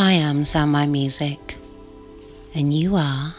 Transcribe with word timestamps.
I 0.00 0.12
am 0.12 0.44
My 0.70 0.86
Music, 0.86 1.56
and 2.54 2.72
you 2.72 2.94
are. 2.94 3.34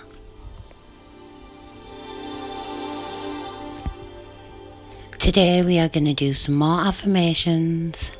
Today 5.19 5.62
we 5.62 5.79
are 5.79 5.87
going 5.87 6.03
to 6.03 6.13
do 6.13 6.33
some 6.33 6.56
more 6.56 6.81
affirmations. 6.81 8.12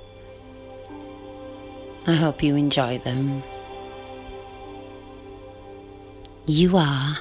I 2.08 2.14
hope 2.14 2.42
you 2.42 2.56
enjoy 2.56 3.00
them. 3.00 3.44
You 6.46 6.78
are 6.78 7.18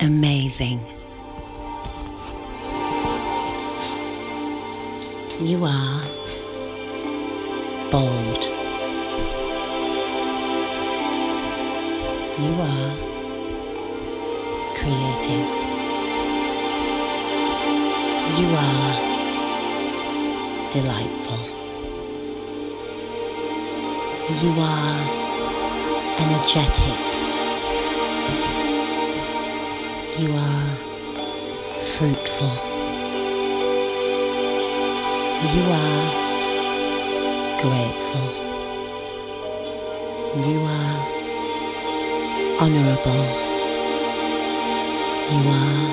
amazing. 0.00 0.80
You 5.38 5.66
are 5.66 6.02
bold. 7.90 8.61
You 12.38 12.54
are 12.58 12.96
creative. 14.74 15.48
You 18.38 18.48
are 18.56 18.94
delightful. 20.70 21.42
You 24.40 24.52
are 24.60 24.98
energetic. 26.18 27.00
You 30.18 30.30
are 30.34 30.68
fruitful. 31.92 32.54
You 35.52 35.64
are 35.82 36.04
grateful. 37.60 38.28
You 40.50 40.60
are 40.62 41.11
honorable. 42.60 43.24
You 45.32 45.42
are 45.48 45.92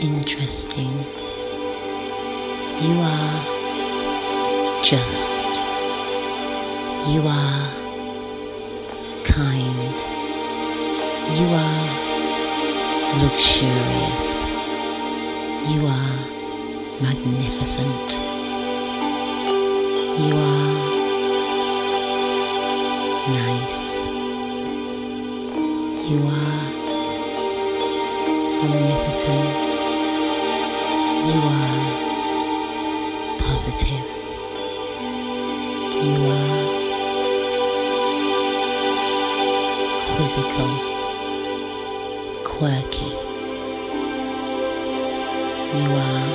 interesting. 0.00 0.94
You 2.82 2.94
are 3.00 3.44
just. 4.82 5.32
You 7.08 7.22
are 7.26 7.70
kind. 9.24 9.96
You 11.38 11.46
are 11.64 12.12
luxurious. 13.22 14.26
You 15.70 15.86
are 15.86 16.18
magnificent. 17.00 18.08
You 20.18 20.34
are 20.36 20.72
nice. 23.28 23.81
You 26.12 26.18
are 26.18 26.64
omnipotent. 28.62 29.48
You 31.28 31.38
are 31.52 31.82
positive. 33.38 34.08
You 36.04 36.16
are 36.36 36.60
quizzical, 40.12 40.72
quirky. 42.44 43.12
You 45.72 45.88
are 45.96 46.26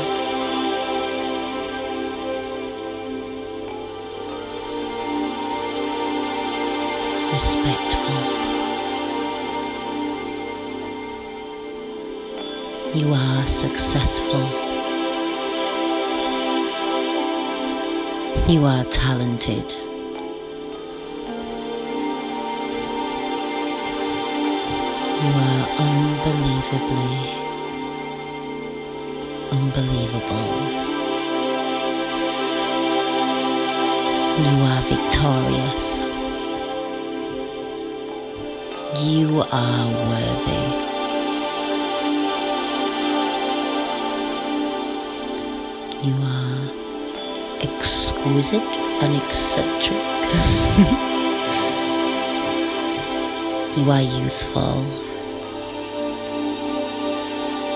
respectful. 7.32 8.27
You 12.98 13.14
are 13.14 13.46
successful. 13.46 14.42
You 18.52 18.66
are 18.66 18.86
talented. 18.86 19.72
You 25.22 25.32
are 25.46 25.64
unbelievably 25.78 27.38
unbelievable. 29.52 30.48
You 34.42 34.56
are 34.72 34.82
victorious. 34.90 35.86
You 39.04 39.44
are 39.52 39.86
worthy. 40.10 40.87
You 46.04 46.14
are 46.14 46.72
exquisite 47.60 48.62
and 49.02 49.16
eccentric. 49.18 49.98
you 53.78 53.90
are 53.90 54.04
youthful. 54.04 54.84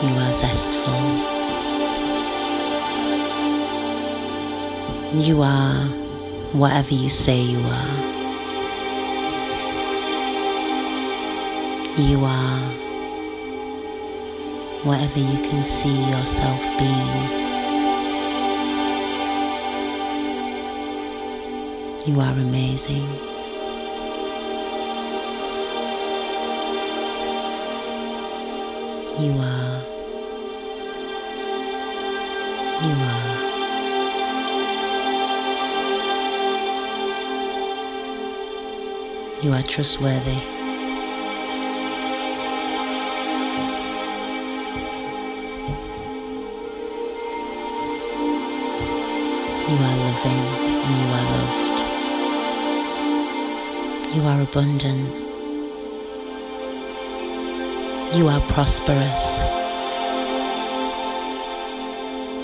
You 0.03 0.17
are 0.17 0.33
zestful. 0.39 1.01
You 5.19 5.41
are 5.41 5.85
whatever 6.53 6.93
you 6.93 7.09
say 7.09 7.41
you 7.41 7.59
are. 7.59 7.97
You 11.97 12.23
are 12.23 12.69
whatever 14.83 15.19
you 15.19 15.39
can 15.49 15.65
see 15.65 16.09
yourself 16.11 16.61
being. 16.77 17.40
You 22.03 22.19
are 22.19 22.33
amazing. 22.33 23.07
You 29.19 29.33
are. 29.37 29.83
You 32.81 32.93
are. 33.05 33.37
You 39.43 39.53
are 39.53 39.61
trustworthy. 39.61 40.41
You 49.69 49.77
are 49.77 49.97
loving 49.97 50.41
and 50.83 50.97
you 50.97 51.07
are 51.13 51.25
loved. 51.31 51.80
You 54.13 54.23
are 54.23 54.41
abundant. 54.41 55.09
You 58.13 58.27
are 58.27 58.41
prosperous. 58.49 59.39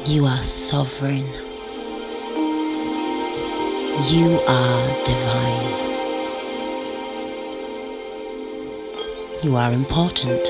You 0.07 0.25
are 0.25 0.41
sovereign. 0.45 1.27
You 4.07 4.39
are 4.47 5.06
divine. 5.06 5.73
You 9.44 9.57
are 9.57 9.73
important. 9.73 10.45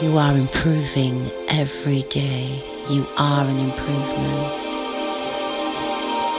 You 0.00 0.16
are 0.16 0.36
improving 0.36 1.28
every 1.48 2.02
day. 2.04 2.62
You 2.88 3.04
are 3.16 3.44
an 3.44 3.58
improvement. 3.58 4.67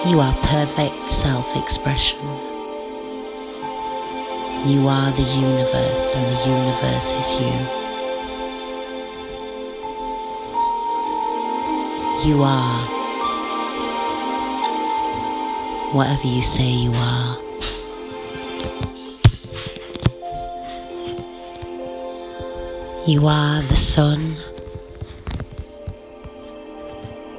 You 0.08 0.22
are 0.22 0.34
perfect 0.44 1.10
self 1.10 1.58
expression. 1.58 2.20
You 4.66 4.88
are 4.88 5.12
the 5.12 5.22
universe, 5.22 6.16
and 6.16 6.26
the 6.26 6.46
universe 6.48 7.06
is 7.06 7.34
you. 7.42 7.54
You 12.30 12.44
are 12.44 12.86
whatever 15.92 16.28
you 16.28 16.44
say 16.44 16.64
you 16.64 16.94
are. 16.94 17.38
You 23.06 23.28
are 23.28 23.62
the 23.64 23.76
sun. 23.76 24.38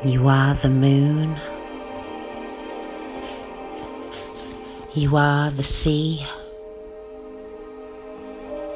You 0.05 0.29
are 0.29 0.53
the 0.55 0.69
moon. 0.69 1.39
You 4.93 5.17
are 5.17 5.53
the 5.53 5.63
sea. 5.63 6.21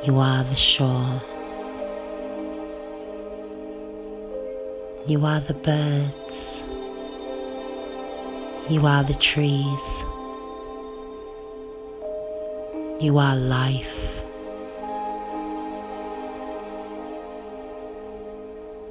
You 0.06 0.16
are 0.18 0.44
the 0.44 0.54
shore. 0.54 1.20
You 5.08 5.24
are 5.26 5.40
the 5.40 5.54
birds. 5.54 6.64
You 8.70 8.86
are 8.86 9.02
the 9.02 9.14
trees. 9.14 10.04
You 13.02 13.18
are 13.18 13.34
life. 13.34 14.22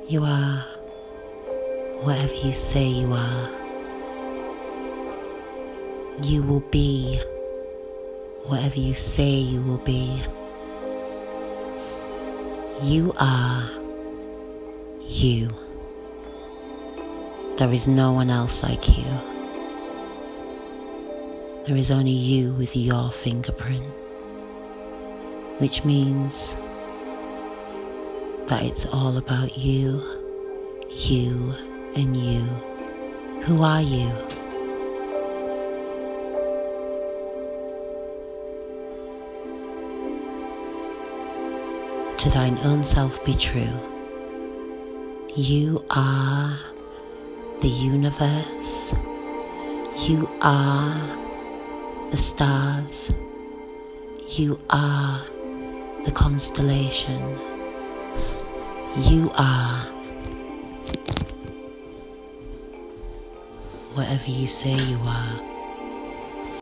You 0.09 0.25
are 0.25 0.57
whatever 2.03 2.33
you 2.33 2.51
say 2.51 2.85
you 2.85 3.13
are. 3.13 3.62
You 6.21 6.43
will 6.43 6.63
be 6.71 7.19
whatever 8.45 8.79
you 8.79 8.93
say 8.93 9.31
you 9.31 9.61
will 9.61 9.79
be. 9.79 10.21
You 12.83 13.13
are 13.17 13.67
you. 15.01 15.49
There 17.57 17.71
is 17.73 17.87
no 17.87 18.11
one 18.11 18.29
else 18.29 18.61
like 18.61 18.95
you. 18.95 19.05
There 21.65 21.75
is 21.75 21.89
only 21.89 22.11
you 22.11 22.53
with 22.53 22.75
your 22.75 23.11
fingerprint, 23.11 23.83
which 25.57 25.83
means 25.83 26.55
that 28.47 28.61
it's 28.63 28.85
all 28.85 29.17
about 29.17 29.57
you, 29.57 30.01
you, 30.89 31.53
and 31.95 32.15
you. 32.15 32.41
Who 33.45 33.63
are 33.63 33.81
you? 33.81 34.11
To 42.23 42.29
thine 42.29 42.57
own 42.59 42.85
self 42.85 43.21
be 43.25 43.33
true. 43.33 43.67
You 45.35 45.83
are 45.89 46.57
the 47.59 47.67
universe. 47.67 48.93
You 50.07 50.29
are 50.39 50.95
the 52.11 52.17
stars. 52.17 53.09
You 54.29 54.57
are 54.69 55.21
the 56.05 56.11
constellation. 56.11 57.37
You 58.95 59.29
are 59.35 59.79
whatever 63.95 64.31
you 64.31 64.47
say 64.47 64.77
you 64.77 64.97
are. 65.03 65.52